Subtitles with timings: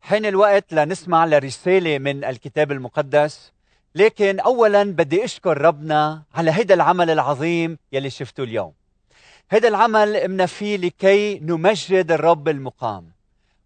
[0.00, 3.52] حين الوقت لنسمع لرسالة من الكتاب المقدس
[3.94, 8.72] لكن أولا بدي أشكر ربنا على هذا العمل العظيم يلي شفته اليوم.
[9.50, 13.04] هذا العمل قمنا فيه لكي نمجد الرب المقام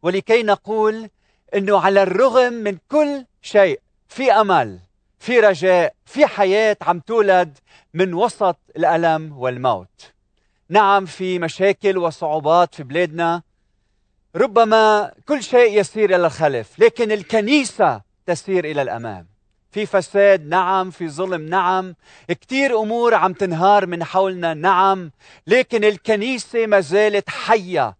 [0.02, 1.08] ولكي نقول
[1.54, 4.78] إنه على الرغم من كل شيء في أمل
[5.18, 7.58] في رجاء في حياة عم تولد
[7.94, 10.12] من وسط الألم والموت.
[10.68, 13.42] نعم في مشاكل وصعوبات في بلادنا
[14.36, 19.26] ربما كل شيء يسير إلى الخلف لكن الكنيسة تسير إلى الأمام.
[19.74, 20.90] في فساد نعم.
[20.90, 21.94] في ظلم نعم.
[22.28, 25.10] كثير أمور عم تنهار من حولنا نعم.
[25.46, 27.96] لكن الكنيسة ما زالت حية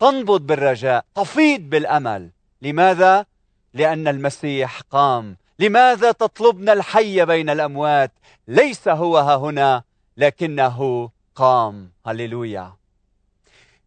[0.00, 2.30] تنبض بالرجاء تفيض بالأمل.
[2.62, 3.26] لماذا؟
[3.74, 5.36] لأن المسيح قام.
[5.58, 8.12] لماذا تطلبنا الحي بين الأموات؟
[8.48, 9.82] ليس هو ها هنا
[10.16, 11.90] لكنه قام.
[12.06, 12.72] هللويا.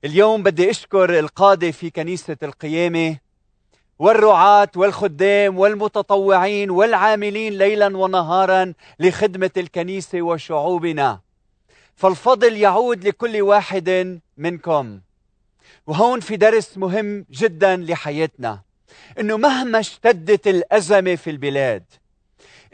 [0.05, 3.17] اليوم بدي أشكر القادة في كنيسة القيامة
[3.99, 11.19] والرعاة والخدام والمتطوعين والعاملين ليلا ونهارا لخدمة الكنيسة وشعوبنا.
[11.95, 14.99] فالفضل يعود لكل واحد منكم.
[15.87, 18.61] وهون في درس مهم جدا لحياتنا
[19.19, 21.83] إنه مهما اشتدت الأزمة في البلاد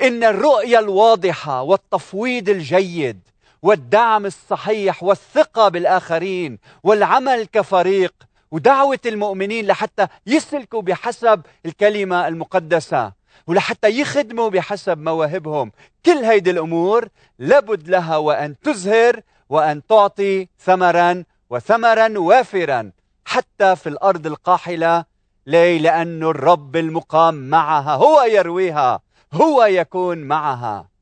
[0.02, 3.20] إن الرؤية الواضحة والتفويض الجيد
[3.64, 8.14] والدعم الصحيح والثقة بالآخرين والعمل كفريق
[8.52, 13.12] ودعوة المؤمنين لحتى يسلكوا بحسب الكلمة المقدسة
[13.48, 15.72] ولحتى يخدموا بحسب مواهبهم.
[16.06, 17.08] كل هيدي الأمور
[17.40, 22.92] لابد لها وأن تزهر وأن تعطي ثمرا وثمرا وافرا
[23.26, 25.06] حتى في الأرض القاحلة
[25.48, 29.02] ليه؟ لأن الرب المقام معها هو يرويها
[29.34, 30.93] هو يكون معها.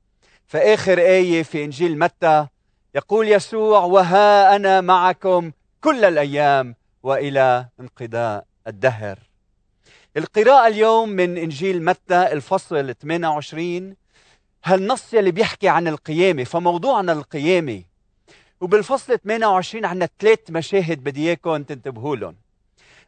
[0.51, 2.47] فآخر آية في إنجيل متى
[2.95, 9.19] يقول يسوع وها أنا معكم كل الأيام وإلى انقضاء الدهر.
[10.17, 13.95] القراءة اليوم من إنجيل متى الفصل 28
[14.65, 17.83] هالنص يلي بيحكي عن القيامة فموضوعنا القيامة
[18.61, 22.35] وبالفصل 28 عندنا ثلاث مشاهد بدي إياكم تنتبهوا لهم.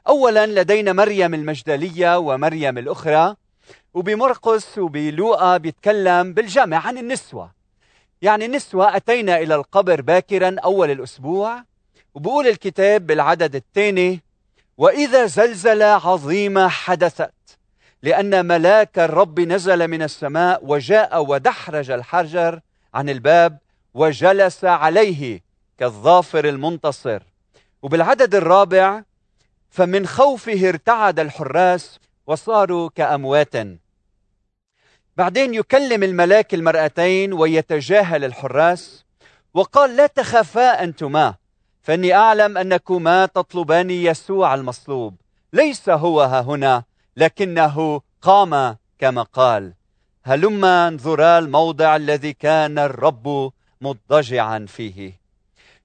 [0.08, 3.36] اولا لدينا مريم المجدلية ومريم الأخرى
[3.94, 7.52] وبمرقس وبلوقا بيتكلم بالجمع عن النسوة.
[8.22, 11.64] يعني نسوة أتينا إلى القبر باكرا أول الأسبوع
[12.14, 14.22] وبقول الكتاب بالعدد الثاني
[14.78, 17.34] وإذا زلزله عظيمة حدثت
[18.04, 22.60] لأن ملاك الرب نزل من السماء وجاء ودحرج الحجر
[22.94, 23.58] عن الباب
[23.94, 25.42] وجلس عليه
[25.78, 27.24] كالظافر المنتصر
[27.82, 29.04] وبالعدد الرابع
[29.70, 33.56] فمن خوفه ارتعد الحراس وصاروا كاموات
[35.18, 39.06] بعدين يكلم الملاك المرأتين ويتجاهل الحراس
[39.54, 41.36] وقال لا تخافا أنتما
[41.82, 45.16] فإني أعلم أنكما تطلبان يسوع المصلوب.
[45.54, 46.84] ليس هو ها هنا
[47.18, 49.74] لكنه قام كما قال.
[50.24, 53.52] هلما انظرا الموضع الذي كان الرب
[53.82, 55.20] مضطجعا فيه.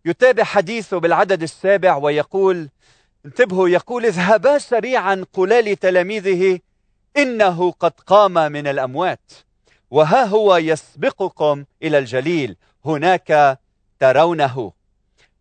[0.04, 2.68] يتابع حديثه بالعدد السابع ويقول
[3.26, 6.58] انتبهوا يقول اذهبا سريعا قلا لتلاميذه
[7.16, 9.32] إنه قد قام من الأموات
[9.90, 13.58] وها هو يسبقكم إلى الجليل هناك
[14.00, 14.72] ترونه.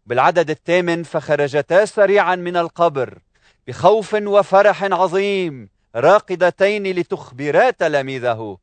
[0.05, 3.19] بالعدد الثامن فخرجتا سريعا من القبر
[3.67, 8.57] بخوف وفرح عظيم راقدتين لتخبرا تلاميذه.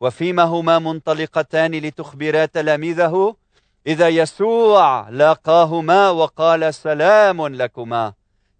[0.00, 3.36] وفيما هما منطلقتان لتخبرا تلاميذه
[3.86, 8.12] إذا يسوع لاقاهما وقال سلام لكما.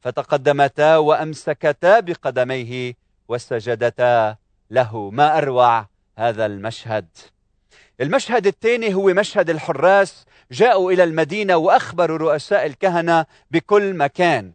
[0.04, 2.94] فتقدمتا وأمسكتا بقدميه
[3.28, 4.36] وسجدتا
[4.70, 5.86] له ما أروع
[6.18, 7.06] هذا المشهد.
[8.00, 14.52] المشهد الثاني هو مشهد الحراس جاءوا إلى المدينة وأخبروا رؤساء الكهنة بكل مكان.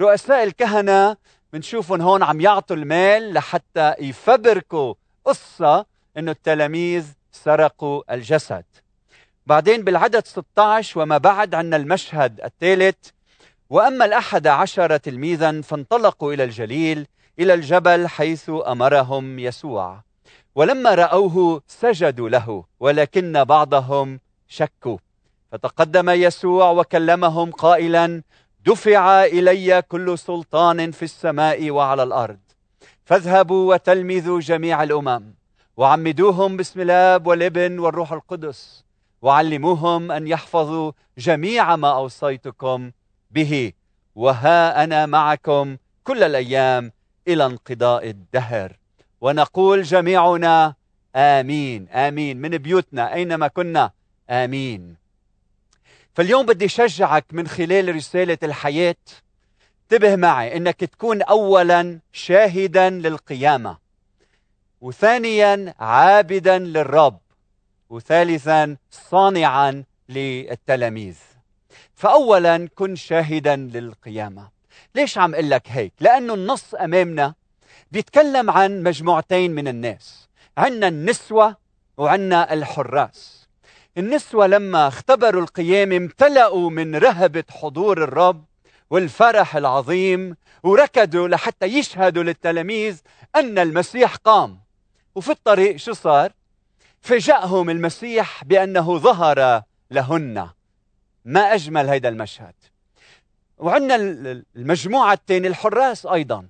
[0.00, 1.16] رؤساء الكهنة
[1.52, 4.94] بنشوفهم هون عم يعطوا المال لحتى يفبركوا
[5.24, 8.64] قصة إنه التلاميذ سرقوا الجسد.
[9.46, 12.96] بعدين بالعدد 16 وما بعد عندنا المشهد الثالث
[13.70, 17.06] وأما الأحد عشر تلميذا فانطلقوا إلى الجليل
[17.38, 20.02] إلى الجبل حيث أمرهم يسوع.
[20.54, 24.98] ولما رأوه سجدوا له ولكن بعضهم شكوا.
[25.52, 28.22] فتقدم يسوع وكلمهم قائلا
[28.66, 32.38] دفع إلي كل سلطان في السماء وعلى الأرض.
[33.04, 35.34] فاذهبوا وتلمذوا جميع الأمم
[35.76, 38.84] وعمدوهم باسم الآب والابن والروح القدس
[39.22, 42.90] وعلموهم أن يحفظوا جميع ما أوصيتكم
[43.30, 43.72] به
[44.14, 46.92] وها أنا معكم كل الأيام
[47.28, 48.76] إلى انقضاء الدهر.
[49.20, 50.74] ونقول جميعنا
[51.16, 52.36] آمين آمين.
[52.36, 53.90] من بيوتنا أينما كنا
[54.30, 54.96] آمين.
[56.14, 58.96] فاليوم بدي شجعك من خلال رسالة الحياة.
[59.82, 63.78] انتبه معي إنك تكون اولا شاهدا للقيامة
[64.80, 67.18] وثانيا عابدا للرب
[67.90, 71.16] وثالثا صانعا للتلاميذ.
[71.98, 74.48] فاولا كن شاهدا للقيامة.
[74.94, 77.34] ليش عم أقول لك هيك؟ لأنه النص أمامنا
[77.92, 80.28] بيتكلم عن مجموعتين من الناس.
[80.58, 81.56] عندنا النسوة
[81.96, 83.48] وعندنا الحراس.
[83.98, 88.44] النسوة لما اختبروا القيامه امتلأوا من رهبة حضور الرب
[88.90, 93.00] والفرح العظيم وركضوا لحتى يشهدوا للتلاميذ
[93.36, 94.60] أن المسيح قام.
[95.14, 96.32] وفي الطريق شو صار؟
[97.00, 100.48] فاجأهم المسيح بأنه ظهر لهن.
[101.28, 102.54] ما أجمل هيدا المشهد.
[103.58, 103.96] وعندنا
[104.56, 106.46] المجموعة الثانية الحراس أيضا.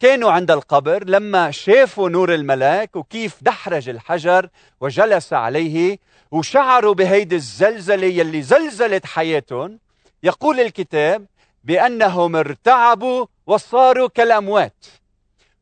[0.00, 4.48] كانوا عند القبر لما شافوا نور الملاك وكيف دحرج الحجر
[4.80, 5.98] وجلس عليه
[6.30, 9.78] وشعروا بهيدي الزلزلة يلي زلزلت حياتهم.
[10.22, 11.26] يقول الكتاب
[11.64, 14.86] بأنهم ارتعبوا وصاروا كالأموات.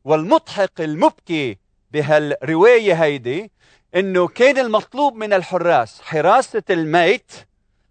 [0.03, 1.57] والمضحك المبكي
[1.91, 3.51] بهالرواية هيدي
[3.95, 7.31] إنه كان المطلوب من الحراس حراسة الميت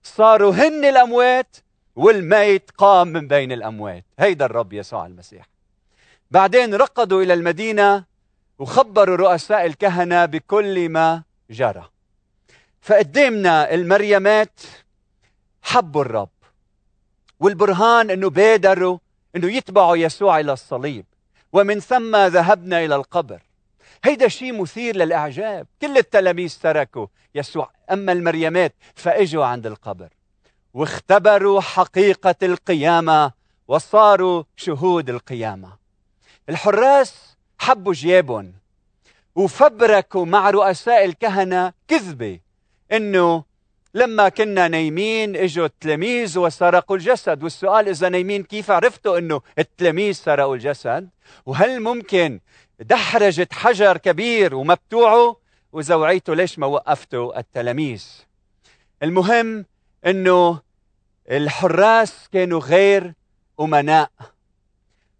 [0.04, 1.56] صاروا هن الأموات
[1.96, 4.04] والميت قام من بين الأموات.
[4.18, 5.48] هيدا الرب يسوع المسيح.
[6.30, 8.04] بعدين رقدوا إلى المدينة
[8.58, 11.90] وخبروا رؤساء الكهنة بكل ما جرى.
[12.80, 14.60] فقدامنا المريمات
[15.62, 16.28] حبوا الرب
[17.40, 18.98] والبرهان إنه بادروا
[19.36, 21.04] إنه يتبعوا يسوع إلى الصليب.
[21.52, 23.42] ومن ثم ذهبنا إلى القبر.
[24.04, 25.66] هيدا شيء مثير للإعجاب.
[25.82, 27.06] كل التلاميذ تركوا.
[27.34, 30.08] يسوع أما المريمات فإجوا عند القبر.
[30.74, 33.32] واختبروا حقيقة القيامة
[33.68, 35.72] وصاروا شهود القيامة.
[36.48, 38.52] الحراس حبوا جيابهم
[39.34, 42.40] وفبركوا مع رؤساء الكهنة كذبة
[42.92, 43.44] إنه
[43.94, 47.42] لما كنا نايمين إجوا التلاميذ وسرقوا الجسد.
[47.42, 51.08] والسؤال إذا نايمين كيف عرفتوا إنه التلاميذ سرقوا الجسد؟
[51.46, 52.40] وهل ممكن
[52.80, 55.36] دحرجة حجر كبير ومبتوعه
[55.72, 58.06] واذا وعيتوا ليش ما وقفتوا التلاميذ.
[59.02, 59.64] المهم
[60.06, 60.60] إنه
[61.30, 63.14] الحراس كانوا غير
[63.60, 64.10] أمناء.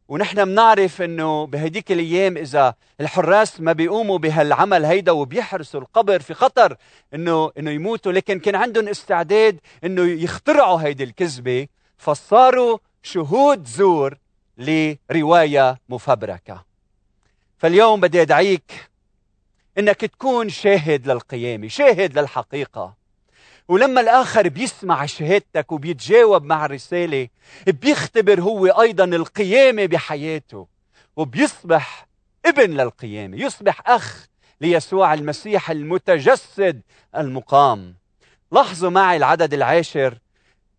[0.08, 6.76] ونحن بنعرف إنه بهديك الأيام إذا الحراس ما بيقوموا بهالعمل هيدا وبيحرسوا القبر في خطر
[7.14, 11.66] إنه إنه يموتوا لكن كان عندهم استعداد إنه يخترعوا هيدي الكذبة
[11.96, 14.18] فصاروا شهود زور
[14.58, 16.73] لرواية مفبركة.
[17.58, 18.90] فاليوم بدي أدعيك
[19.78, 22.94] إنك تكون شاهد للقيامة شاهد للحقيقة.
[23.68, 27.28] ولما الآخر بيسمع شهادتك وبيتجاوب مع الرسالة
[27.66, 30.66] بيختبر هو أيضا القيامة بحياته
[31.16, 32.06] وبيصبح
[32.46, 34.26] ابن للقيامة يصبح أخ
[34.60, 36.82] ليسوع المسيح المتجسد
[37.16, 37.94] المقام.
[38.52, 40.18] لاحظوا معي العدد العاشر.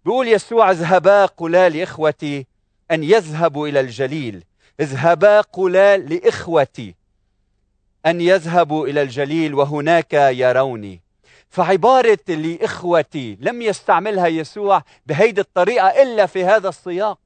[0.05, 2.45] بيقول يسوع اذهبا قلا لإخوتي
[2.91, 4.43] أن يذهبوا إلى الجليل
[4.79, 6.95] اذهبا قلا لإخوتي
[8.05, 11.01] أن يذهبوا إلى الجليل وهناك يروني.
[11.49, 17.19] فعبارة اللي إخوتي لم يستعملها يسوع بهيدي الطريقة إلا في هذا السياق.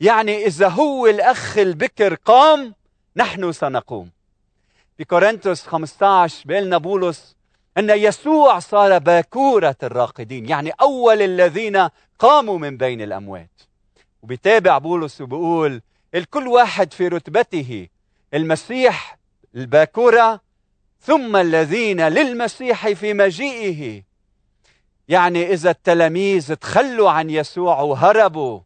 [0.00, 2.74] يعني إذا هو الأخ البكر قام
[3.16, 4.10] نحن سنقوم.
[4.98, 7.36] في كورنثوس 15 بيقلنا بولس
[7.78, 11.88] أن يسوع صار باكورة الراقدين يعني أول الذين
[12.18, 13.50] قاموا من بين الأموات.
[14.22, 15.82] وبيتابع بولس وبيقول
[16.14, 17.88] الكل واحد في رتبته
[18.34, 19.18] المسيح
[19.54, 20.40] الباكورة
[21.00, 24.02] ثم الذين للمسيح في مجيئه.
[25.08, 28.60] يعني إذا التلاميذ تخلوا عن يسوع وهربوا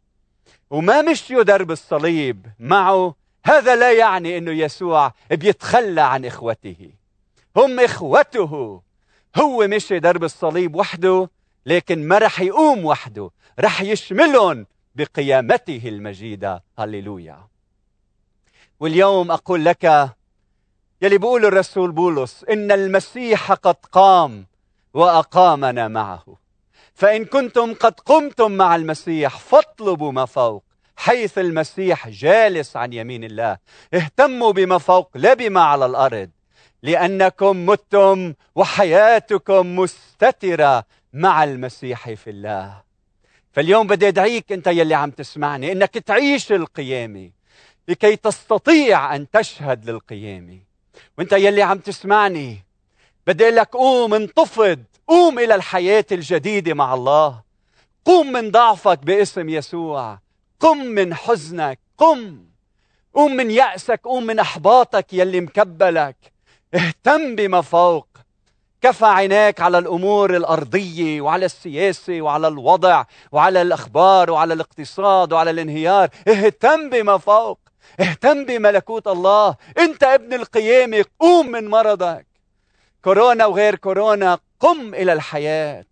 [0.69, 6.89] وما مشيوا درب الصليب معه هذا لا يعني إنه يسوع بيتخلى عن إخوته.
[7.55, 8.81] هم إخوته.
[9.37, 11.29] هو مشي درب الصليب وحده
[11.65, 14.65] لكن ما رح يقوم وحده رح يشملهم.
[14.97, 17.47] بقيامته المجيده هللويا.
[18.79, 19.83] واليوم أقول لك
[21.01, 24.47] يلي بيقول الرسول بولس إن المسيح قد قام
[24.93, 26.25] وأقامنا معه.
[26.93, 30.63] فإن كنتم قد قمتم مع المسيح فاطلبوا ما فوق
[30.95, 33.57] حيث المسيح جالس عن يمين الله.
[33.93, 36.29] اهتموا بما فوق لا بما على الأرض.
[36.83, 42.86] لأنكم متم وحياتكم مستترة مع المسيح في الله.
[43.57, 47.29] فاليوم بدي أدعيك أنت يلي عم تسمعني إنك تعيش القيامه
[47.87, 50.59] لكي تستطيع أن تشهد للقيامه
[51.17, 52.57] وأنت يلي عم تسمعني
[53.27, 57.41] بدي لك قوم انتفض قوم إلى الحياة الجديدة مع الله.
[58.05, 60.19] قوم من ضعفك باسم يسوع.
[60.59, 61.79] قم من حزنك.
[61.97, 62.45] قم.
[63.13, 66.17] قوم من يأسك قوم من أحباطك يلي مكبلك.
[66.73, 68.07] اهتم بما فوق.
[68.81, 76.09] كفى عيناك على الأمور الأرضية وعلى السياسة وعلى الوضع وعلى الأخبار وعلى الاقتصاد وعلى الانهيار.
[76.27, 77.59] اهتم بما فوق.
[77.99, 79.55] اهتم بملكوت الله.
[79.79, 81.05] انت ابن القيامة.
[81.19, 82.27] قوم من مرضك.
[83.03, 85.85] كورونا وغير كورونا قم إلى الحياة.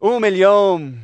[0.00, 0.98] قوم اليوم.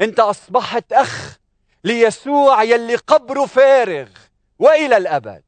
[0.00, 1.38] انت أصبحت أخ
[1.84, 4.08] ليسوع يلي قبره فارغ
[4.58, 5.42] وإلى الأبد.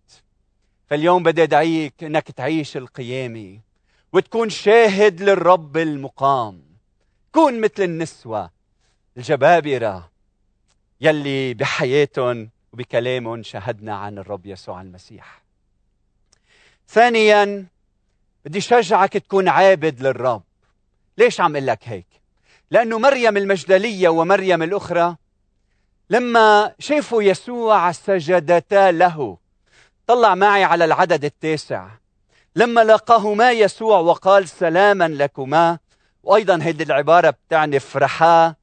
[0.87, 3.68] فاليوم بدي أدعيك إنك تعيش القيامة.
[4.13, 6.63] وتكون شاهد للرب المقام.
[7.33, 8.51] كون مثل النسوة
[9.17, 10.11] الجبابرة
[11.01, 15.43] يلي بحياتهم وبكلامهم شهدنا عن الرب يسوع المسيح.
[16.89, 17.67] ثانيا
[18.45, 20.43] بدي شجعك تكون عابد للرب.
[21.19, 22.07] ليش عم أقول لك هيك؟
[22.71, 25.17] لأنه مريم المجدلية ومريم الأخرى
[26.11, 29.39] لما شافوا يسوع سجدتا له.
[30.07, 31.89] طلع معي على العدد التاسع.
[32.59, 35.79] لما لقاهما يسوع وقال سلاما لكما
[36.23, 38.55] وأيضا هذه العبارة بتعني افرحا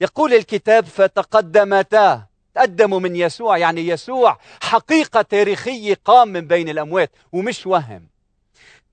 [0.00, 7.66] يقول الكتاب فتقدمتا تقدموا من يسوع يعني يسوع حقيقة تاريخية قام من بين الأموات ومش
[7.66, 8.06] وهم.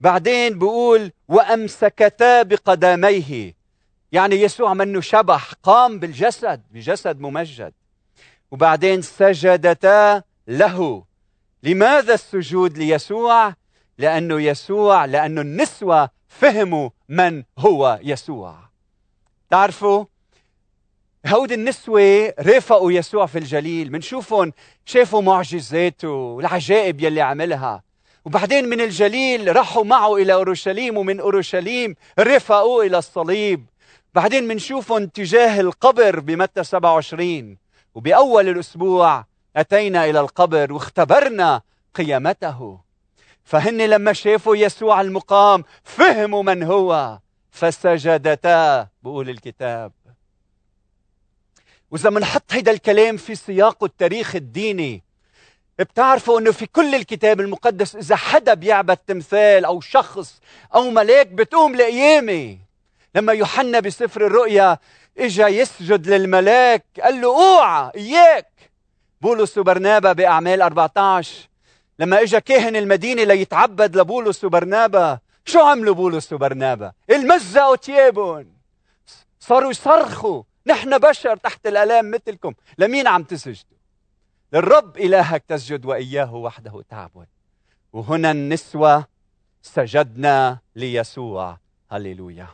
[0.01, 3.55] بعدين بيقول وأمسكتا بقدميه
[4.11, 7.73] يعني يسوع منه شبح قام بالجسد بجسد ممجد.
[8.51, 11.03] وبعدين سجدتا له.
[11.63, 13.58] لماذا السجود ليسوع؟
[13.99, 18.55] لأنه يسوع لأنه النسوة فهموا من هو يسوع.
[19.49, 20.05] تعرفوا؟
[21.27, 23.91] هود النسوة رافقوا يسوع في الجليل.
[23.91, 24.53] منشوفهم
[24.85, 27.83] شافوا معجزاته والعجائب يلي عملها.
[28.25, 33.65] وبعدين من الجليل راحوا معه إلى أورشليم ومن أورشليم رفقوا إلى الصليب.
[34.13, 37.57] بعدين منشوفهم تجاه القبر بمتى 27
[37.95, 39.25] وبأول الأسبوع
[39.55, 41.61] أتينا إلى القبر واختبرنا
[41.95, 42.88] قيامته.
[43.49, 47.19] فهن لما شافوا يسوع المقام فهموا من هو.
[47.51, 49.91] فسجدتا بقول الكتاب.
[51.91, 55.03] وإذا بنحط هيدا الكلام في سياقه التاريخ الديني
[55.79, 60.41] بتعرفوا إنه في كل الكتاب المقدس إذا حدا بيعبد تمثال أو شخص
[60.75, 62.57] أو ملاك بتقوم لقيامة.
[63.15, 64.77] لما يوحنا بسفر الرؤيا
[65.17, 68.51] إجا يسجد للملاك قال له أوعى إياك.
[69.21, 71.48] بولس وبرنابا بأعمال 14
[71.99, 78.53] لما اجى كاهن المدينة ليتعبد لبولس وبرنابا شو عملوا بولس وبرنابا؟ المزقوا ثيابهم
[79.39, 82.53] صاروا يصرخوا نحن بشر تحت الآلام مثلكم.
[82.77, 83.77] لمين عم تسجدوا؟
[84.53, 87.27] للرب إلهك تسجد وإياه وحده تعبد.
[87.93, 89.05] وهنا النسوة
[89.61, 91.57] سجدنا ليسوع.
[91.91, 92.47] هللويا.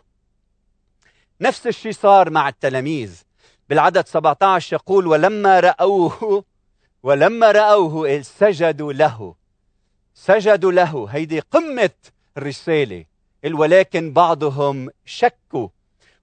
[1.41, 3.21] نفس الشيء صار مع التلاميذ.
[3.69, 6.43] بالعدد 17 يقول ولما رأوه
[7.05, 9.35] ولما رأوه سجدوا له.
[10.13, 11.07] سجدوا له.
[11.09, 11.89] هيدي قمة
[12.38, 13.05] الرسالة.
[13.51, 15.67] ولكن بعضهم شكوا.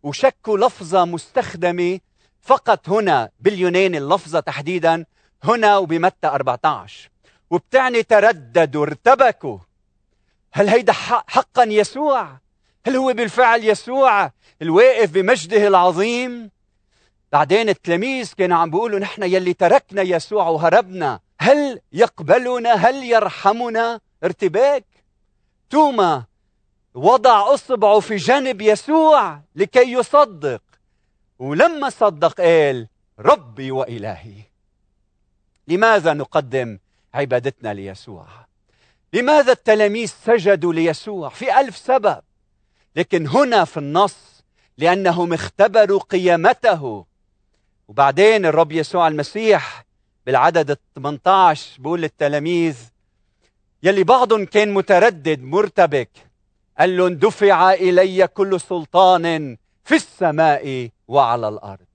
[0.02, 2.00] وشكوا لفظة مستخدمة
[2.40, 5.04] فقط هنا باليوناني اللفظة تحديدا
[5.44, 7.10] هنا وبمتى 14
[7.50, 9.58] وبتعني ترددوا ارتبكوا.
[10.52, 12.38] هل هيدا حقا يسوع؟
[12.86, 16.50] هل هو بالفعل يسوع الواقف بمجده العظيم؟
[17.32, 24.84] بعدين التلاميذ كانوا عم بيقولوا نحن يلي تركنا يسوع وهربنا هل يقبلنا؟ هل يرحمنا؟ ارتباك.
[25.70, 26.24] توما
[26.94, 30.62] وضع اصبعه في جانب يسوع لكي يصدق.
[31.38, 34.34] ولما صدق قال ربي وإلهي.
[35.68, 36.78] لماذا نقدم
[37.14, 38.26] عبادتنا ليسوع؟
[39.12, 42.22] لماذا التلاميذ سجدوا ليسوع؟ في ألف سبب.
[42.96, 44.44] لكن هنا في النص
[44.78, 47.11] لأنهم اختبروا قيامته.
[47.92, 49.84] وبعدين الرب يسوع المسيح
[50.26, 52.76] بالعدد ال 18 بقول للتلاميذ
[53.82, 56.10] يلي بعضهم كان متردد مرتبك.
[56.78, 61.86] قال لهم دفع إلي كل سلطان في السماء وعلى الأرض.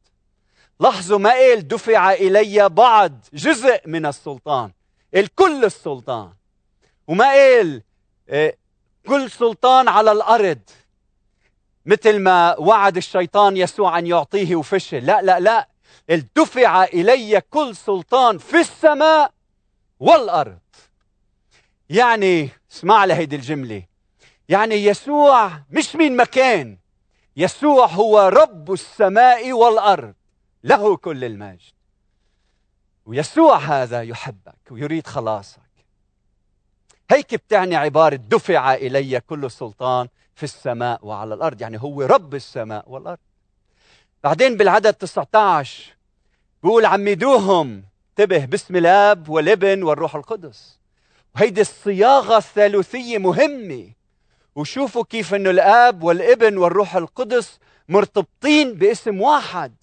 [0.80, 4.72] لاحظوا ما قال دفع إلي بعض جزء من السلطان
[5.16, 6.30] قال كل السلطان.
[7.08, 7.82] وما قال
[8.30, 8.54] آه،
[9.08, 10.60] كل سلطان على الأرض
[11.86, 15.68] مثل ما وعد الشيطان يسوع أن يعطيه وفشل لا لا لا
[16.16, 19.34] دفع إلي كل سلطان في السماء
[20.00, 20.60] والأرض.
[21.90, 23.84] يعني اسمع لهيدي الجملة.
[24.50, 26.78] يعني يسوع مش من مكان.
[27.38, 30.14] يسوع هو رب السماء والأرض.
[30.64, 31.72] له كل المجد.
[33.06, 35.62] ويسوع هذا يحبك ويريد خلاصك.
[37.12, 41.62] هيك بتعني عبارة دفع إلي كل سلطان في السماء وعلى الأرض.
[41.62, 43.20] يعني هو رب السماء والأرض.
[44.24, 45.97] بعدين بالعدد 19
[46.64, 47.84] بيقول عمدوهم.
[48.10, 50.80] انتبه باسم الاب والابن والروح القدس.
[51.36, 53.90] وهيدي الصياغة الثالوثية مهمة.
[54.56, 57.60] وشوفوا كيف إنه الاب والابن والروح القدس
[57.90, 59.76] مرتبطين باسم واحد.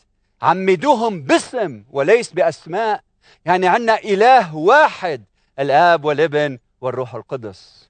[0.43, 3.00] عمدوهم باسم وليس بأسماء.
[3.45, 5.25] يعني عندنا إله واحد
[5.59, 7.88] الاب والابن والروح القدس.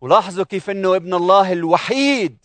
[0.00, 2.38] ولاحظوا كيف إنه ابن الله الوحيد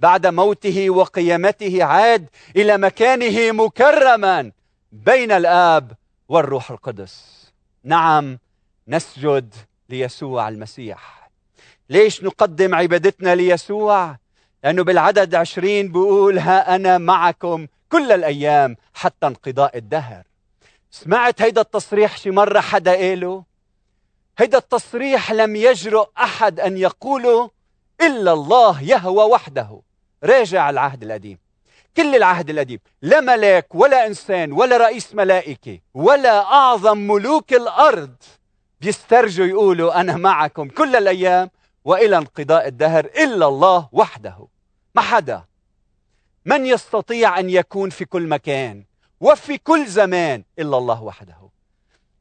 [0.00, 2.26] بعد موته وقيامته عاد
[2.56, 4.52] إلى مكانه مكرما.
[4.94, 5.92] بين الآب
[6.28, 7.44] والروح القدس.
[7.84, 8.38] نعم
[8.88, 9.54] نسجد
[9.88, 11.30] ليسوع المسيح.
[11.90, 14.16] ليش نقدم عبادتنا ليسوع؟
[14.64, 20.22] لأنه بالعدد عشرين بيقول ها أنا معكم كل الأيام حتى انقضاء الدهر.
[20.90, 23.44] سمعت هيدا التصريح شي مرة حدا قاله؟
[24.38, 27.50] هيدا التصريح لم يجرؤ أحد أن يقوله
[28.00, 29.80] إلا الله يهوى وحده.
[30.24, 31.43] راجع العهد القديم.
[31.96, 38.14] كل العهد القديم لا ملاك ولا إنسان ولا رئيس ملائكة ولا أعظم ملوك الأرض
[38.80, 41.50] بيسترجوا يقولوا أنا معكم كل الأيام
[41.84, 44.46] وإلى انقضاء الدهر إلا الله وحده.
[44.94, 45.44] ما حدا.
[46.44, 48.84] من يستطيع أن يكون في كل مكان
[49.20, 51.50] وفي كل زمان إلا الله وحده.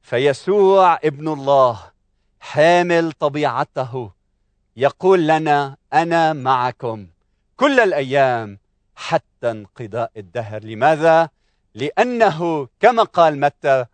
[0.02, 1.80] فيسوع ابن الله
[2.40, 4.12] حامل طبيعته
[4.78, 7.08] يقول لنا أنا معكم
[7.58, 8.60] كل الأيام
[8.96, 10.64] حتى انقضاء الدهر.
[10.64, 11.30] لماذا؟
[11.76, 13.86] لأنه كما قال متى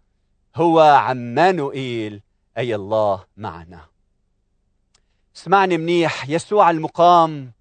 [0.55, 2.21] هو عمانوئيل
[2.57, 3.85] أي الله معنا.
[5.35, 7.51] اسمعني منيح يسوع المقام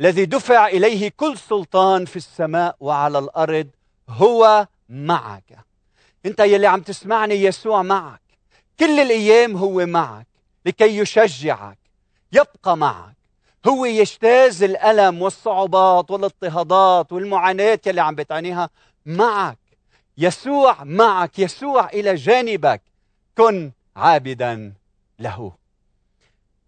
[0.00, 3.68] الذي دفع إليه كل سلطان في السماء وعلى الأرض
[4.08, 5.58] هو معك.
[6.26, 8.20] أنت يلي عم تسمعني يسوع معك.
[8.80, 10.26] كل الأيام هو معك
[10.66, 11.78] لكي يشجعك.
[12.32, 13.15] يبقى معك.
[13.68, 18.70] هو يجتاز الألم والصعوبات والاضطهادات والمعاناة يلي عم بتعانيها
[19.06, 19.58] معك.
[20.18, 22.82] يسوع معك يسوع إلى جانبك.
[23.38, 24.72] كن عابدا
[25.18, 25.52] له.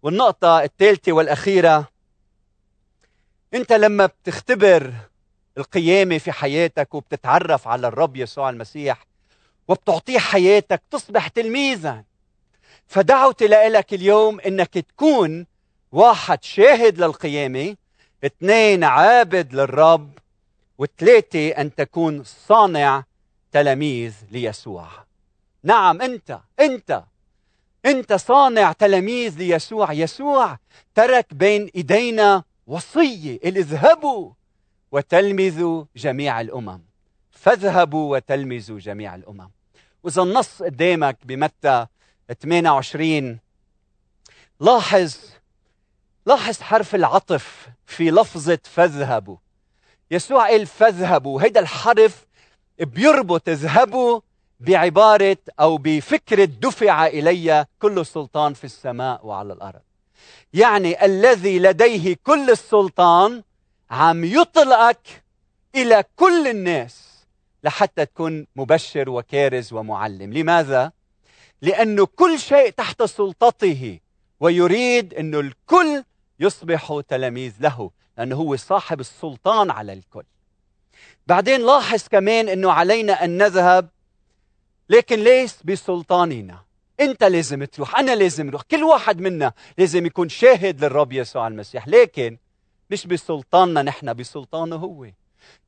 [0.03, 1.87] والنقطة الثالثة والأخيرة
[3.53, 4.93] أنت لما بتختبر
[5.57, 9.05] القيامة في حياتك وبتتعرف على الرب يسوع المسيح
[9.67, 12.03] وبتعطيه حياتك تصبح تلميذا.
[12.87, 15.45] فدعوتي لك اليوم إنك تكون
[15.91, 17.75] واحد شاهد للقيامة
[18.25, 20.11] اثنين عابد للرب
[20.77, 23.03] وثلاثة أن تكون صانع
[23.51, 24.87] تلاميذ ليسوع.
[25.63, 27.03] نعم أنت أنت
[27.85, 29.93] أنت صانع تلاميذ ليسوع.
[29.93, 30.57] يسوع
[30.95, 34.31] ترك بين إيدينا وصية اذهبوا
[34.91, 36.81] وتلمذوا جميع الأمم.
[37.31, 39.49] فاذهبوا وتلمذوا جميع الأمم.
[40.03, 41.85] وإذا النص قدامك بمتى
[42.41, 43.39] 28
[44.59, 45.17] لاحظ
[46.29, 49.37] لاحظ حرف العطف في لفظة فاذهبوا
[50.11, 52.25] يسوع قال فاذهبوا هيدا الحرف
[52.79, 54.21] بيربط اذهبوا
[54.59, 59.81] بعبارة أو بفكرة دفع إلي كل السلطان في السماء وعلى الأرض.
[60.53, 63.43] يعني الذي لديه كل السلطان
[63.91, 65.23] عم يطلقك
[65.75, 67.25] إلى كل الناس
[67.63, 70.33] لحتى تكون مبشر وكارز ومعلم.
[70.33, 70.91] لماذا؟
[71.61, 73.99] لأنه كل شيء تحت سلطته
[74.39, 76.03] ويريد أنه الكل
[76.39, 80.23] يصبح تلاميذ له لأنه هو صاحب السلطان على الكل.
[81.27, 83.89] بعدين لاحظ كمان أنه علينا أن نذهب
[84.89, 86.59] لكن ليس بسلطاننا.
[86.99, 88.61] أنت لازم تروح أنا لازم أروح.
[88.61, 92.37] كل واحد منا لازم يكون شاهد للرب يسوع المسيح لكن
[92.89, 95.07] مش بسلطاننا نحن بسلطانه هو.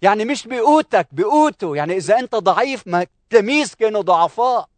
[0.02, 1.76] يعني مش بقوتك بقوته.
[1.76, 4.70] يعني إذا أنت ضعيف ما التلاميذ كانوا ضعفاء.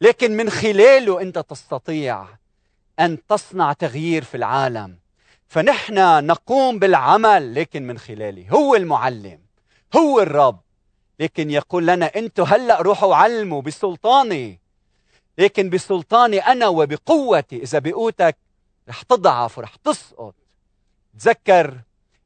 [0.00, 2.26] لكن من خلاله أنت تستطيع
[3.00, 4.98] أن تصنع تغيير في العالم.
[5.48, 9.38] فنحن نقوم بالعمل لكن من خلاله هو المعلم
[9.96, 10.60] هو الرب.
[11.20, 14.60] لكن يقول لنا أنتم هلأ روحوا علموا بسلطاني.
[15.38, 17.56] لكن بسلطاني أنا وبقوتي.
[17.56, 18.36] إذا بقوتك
[18.88, 20.34] رح تضعف ورح تسقط.
[21.18, 21.78] تذكر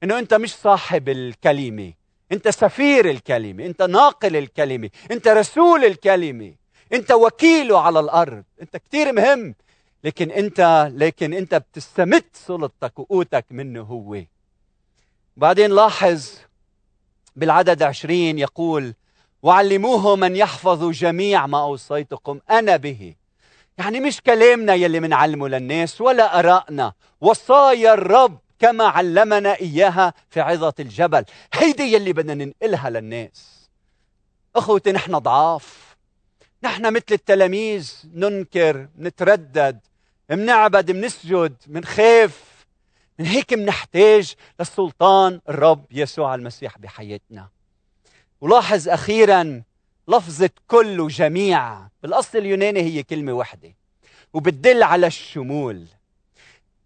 [0.03, 1.93] إنه أنت مش صاحب الكلمة.
[2.33, 3.67] أنت سفير الكلمة.
[3.67, 4.91] أنت ناقل الكلمة.
[5.11, 6.55] أنت رسول الكلمة.
[6.93, 8.45] أنت وكيله على الأرض.
[8.63, 9.55] أنت كثير مهم.
[10.05, 14.23] لكن انت لكن انت بتستمد سلطتك وقوتك منه هو.
[15.37, 16.31] بعدين لاحظ
[17.37, 18.95] بالعدد عشرين يقول
[19.43, 23.15] وعلموه من يحفظ جميع ما أوصيتكم أنا به.
[23.79, 30.75] يعني مش كلامنا يلي منعلمه للناس ولا أراءنا وصايا الرب كما علمنا إياها في عظة
[30.81, 31.25] الجبل.
[31.55, 33.69] هيدي يلي بدنا ننقلها للناس.
[34.57, 35.97] أخوتي نحن ضعاف.
[36.63, 39.81] نحن مثل التلاميذ ننكر نتردد.
[40.37, 42.67] منعبد منسجد منخاف
[43.19, 47.49] من هيك منحتاج للسلطان الرب يسوع المسيح بحياتنا.
[48.41, 49.63] ولاحظ أخيرا
[50.09, 53.75] لفظة كل وجميع بالأصل اليوناني هي كلمة واحدة
[54.33, 55.87] وبتدل على الشمول.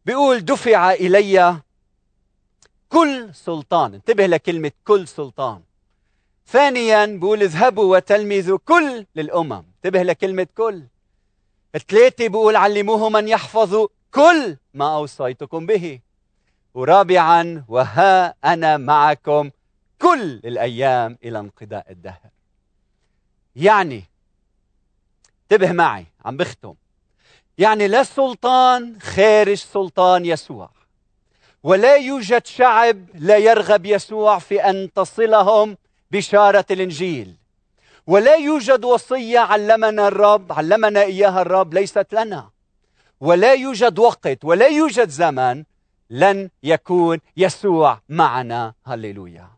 [0.04, 1.60] بيقول دفع إلي
[2.88, 5.62] كل سلطان انتبه لكلمة كل سلطان.
[6.46, 10.82] ثانيا بقول اذهبوا وتلمذوا كل للأمم انتبه لكلمة كل.
[11.78, 16.00] ثلاثة بقول علموهم أن يحفظوا كل ما أوصيتكم به.
[16.74, 19.50] ورابعا وها أنا معكم
[19.98, 22.30] كل الأيام إلى انقضاء الدهر.
[23.56, 24.04] يعني
[25.42, 26.74] انتبه معي عم بختم.
[27.58, 30.70] يعني لا سلطان خارج سلطان يسوع
[31.62, 35.76] ولا يوجد شعب لا يرغب يسوع في أن تصلهم
[36.10, 37.34] بشارة الإنجيل.
[38.06, 42.50] ولا يوجد وصية علمنا الرب علمنا إياها الرب ليست لنا.
[43.20, 45.64] ولا يوجد وقت ولا يوجد زمن
[46.10, 48.74] لن يكون يسوع معنا.
[48.86, 49.48] هللويا.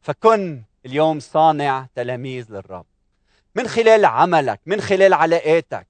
[0.00, 2.86] فكن اليوم صانع تلاميذ للرب.
[3.54, 5.86] من خلال عملك من خلال علاقاتك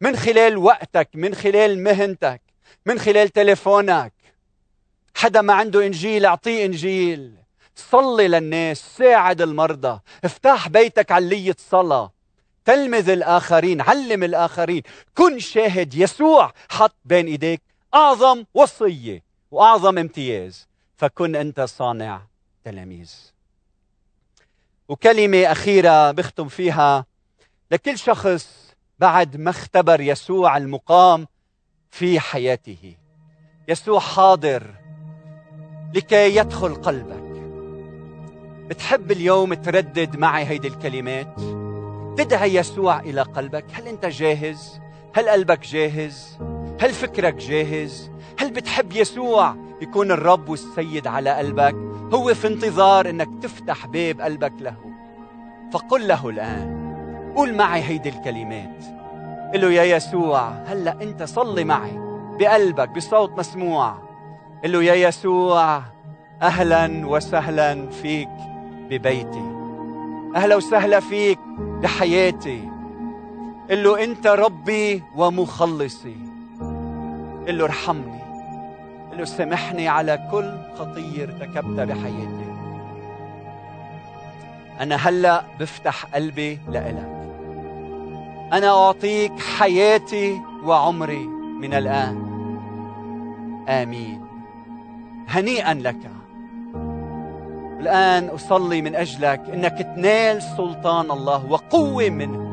[0.00, 2.40] من خلال وقتك من خلال مهنتك
[2.86, 4.12] من خلال تليفونك.
[5.14, 7.45] حدا ما عنده إنجيل أعطيه إنجيل.
[7.76, 12.12] صلي للناس ساعد المرضى افتح بيتك علية صلاة
[12.64, 14.82] تلمذ الآخرين علم الآخرين.
[15.14, 17.62] كن شاهد يسوع حط بين إيديك
[17.94, 22.22] أعظم وصية وأعظم امتياز فكن أنت صانع
[22.64, 23.14] تلاميذ.
[24.88, 27.06] وكلمة أخيرة بختم فيها
[27.70, 31.26] لكل شخص بعد ما اختبر يسوع المقام
[31.90, 32.96] في حياته.
[33.68, 34.74] يسوع حاضر
[35.94, 37.25] لكي يدخل قلبك.
[38.68, 41.40] بتحب اليوم تردد معي هيدي الكلمات
[42.16, 44.80] تدعي يسوع إلى قلبك هل أنت جاهز؟
[45.14, 46.38] هل قلبك جاهز؟
[46.80, 51.74] هل فكرك جاهز؟ هل بتحب يسوع يكون الرب والسيد على قلبك؟
[52.14, 54.74] هو في انتظار إنك تفتح باب قلبك له
[55.72, 56.86] فقل له الآن
[57.36, 58.84] قول معي هيدي الكلمات
[59.54, 61.98] قل له يا يسوع هلأ أنت صلي معي
[62.38, 63.98] بقلبك بصوت مسموع
[64.64, 65.82] قل له يا يسوع
[66.42, 68.28] أهلا وسهلا فيك
[68.90, 69.52] ببيتي.
[70.36, 72.68] أهلا وسهلا فيك بحياتي.
[73.70, 76.16] قل له أنت ربي ومخلصي.
[77.46, 78.20] قل له ارحمني.
[79.10, 82.46] قل له سامحني على كل خطيه ارتكبتها بحياتي.
[84.80, 87.12] أنا هلأ بفتح قلبي لإلك.
[88.52, 91.26] أنا أعطيك حياتي وعمري
[91.60, 92.16] من الآن.
[93.68, 94.26] آمين.
[95.28, 96.15] هنيئا لك.
[97.80, 102.46] الآن أصلي من أجلك إنك تنال سلطان الله وقوة منه.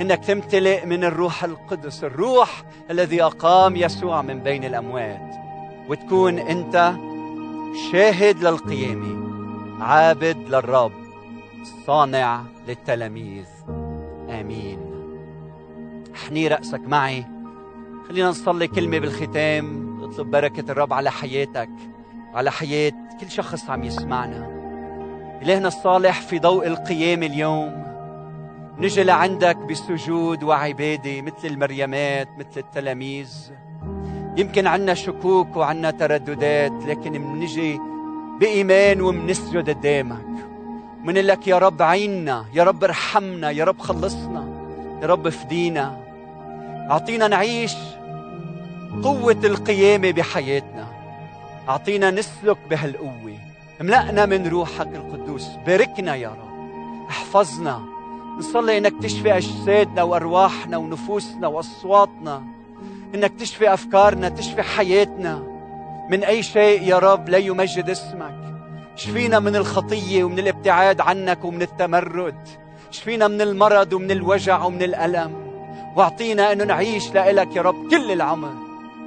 [0.00, 5.34] إنك تمتلئ من الروح القدس الروح الذي أقام يسوع من بين الأموات.
[5.88, 6.94] وتكون أنت
[7.92, 9.26] شاهد للقيامة
[9.84, 10.92] عابد للرب
[11.86, 13.46] صانع للتلاميذ.
[14.30, 14.78] آمين.
[16.14, 17.24] احني رأسك معي.
[18.08, 21.68] خلينا نصلي كلمة بالختام نطلب بركة الرب على حياتك.
[22.36, 24.46] على حياة كل شخص عم يسمعنا.
[25.42, 27.86] إلهنا الصالح في ضوء القيامة اليوم.
[28.78, 33.50] نجي لعندك بسجود وعبادة مثل المريمات مثل التلاميذ.
[34.36, 37.80] يمكن عنا شكوك وعنا ترددات لكن منجي
[38.40, 40.26] بإيمان ومنسجد قدامك.
[41.04, 44.44] من لك يا رب عيننا يا رب ارحمنا يا رب خلصنا
[45.02, 45.98] يا رب فدينا
[46.90, 47.74] أعطينا نعيش
[49.02, 50.75] قوة القيامة بحياتنا.
[51.68, 53.38] أعطينا نسلك بهالقوة.
[53.80, 55.46] املأنا من روحك القدوس.
[55.66, 57.06] باركنا يا رب.
[57.08, 57.82] احفظنا.
[58.38, 62.42] نصلي إنك تشفي أجسادنا وأرواحنا ونفوسنا وأصواتنا.
[63.14, 65.42] إنك تشفي أفكارنا تشفي حياتنا.
[66.10, 68.36] من أي شيء يا رب لا يمجد اسمك.
[68.96, 72.48] شفينا من الخطية ومن الابتعاد عنك ومن التمرد.
[72.90, 75.32] شفينا من المرض ومن الوجع ومن الألم.
[75.96, 78.52] واعطينا انه نعيش لك يا رب كل العمر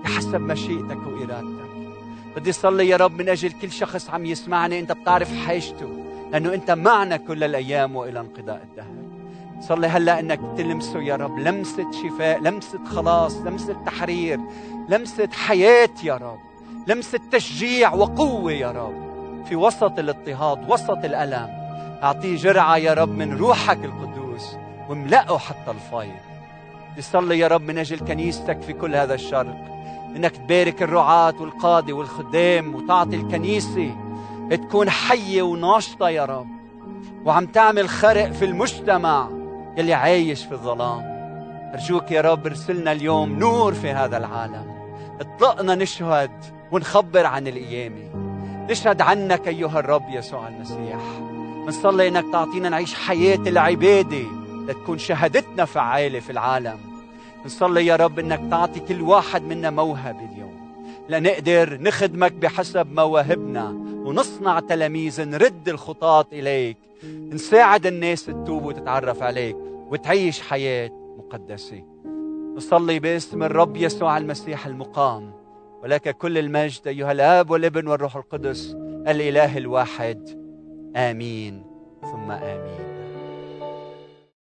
[0.04, 1.09] بحسب مشيئتك
[2.40, 4.80] بدي صلي يا رب من أجل كل شخص عم يسمعني.
[4.80, 5.90] أنت بتعرف حاجته
[6.32, 8.96] لأنه أنت معنا كل الأيام وإلى انقضاء الدهر.
[9.62, 11.40] صلي هلأ إنك تلمسه يا رب.
[11.40, 14.40] لمسة شفاء لمسة خلاص لمسة تحرير
[14.90, 16.40] لمسة حياة يا رب.
[16.88, 19.10] لمسة تشجيع وقوة يا رب.
[19.46, 21.50] في وسط الاضطهاد وسط الألم.
[22.04, 24.56] أعطيه جرعة يا رب من روحك القدوس
[24.90, 26.20] واملأه حتى الفيض
[26.98, 29.79] بصلي يا رب من أجل كنيستك في كل هذا الشرق.
[30.16, 33.96] إنك تبارك الرعاة والقادة والخدام وتعطي الكنيسة.
[34.52, 36.48] تكون حية وناشطة يا رب.
[37.26, 39.30] وعم تعمل خرق في المجتمع
[39.78, 41.02] يلي عايش في الظلام.
[41.74, 44.66] أرجوك يا رب ارسلنا اليوم نور في هذا العالم.
[45.20, 46.32] اطلقنا نشهد
[46.72, 48.10] ونخبر عن القيامة
[48.70, 51.00] نشهد عنك أيها الرب يسوع المسيح.
[51.66, 54.24] بنصلي إنك تعطينا نعيش حياة العبادة
[54.68, 56.89] لتكون شهادتنا فعالة في العالم.
[57.46, 60.60] نصلي يا رب إنك تعطي كل واحد منا موهبه اليوم.
[61.10, 63.70] لنقدر نخدمك بحسب مواهبنا
[64.06, 66.78] ونصنع تلاميذ نرد الخطاة إليك.
[67.04, 69.56] نساعد الناس تتوب وتتعرف عليك
[69.90, 71.84] وتعيش حياة مقدسة.
[72.56, 75.32] نصلي باسم الرب يسوع المسيح المقام.
[75.84, 78.76] ولك كل المجد أيها الآب والابن والروح القدس
[79.08, 80.30] الإله الواحد.
[80.96, 81.64] آمين.
[82.02, 82.89] ثم آمين.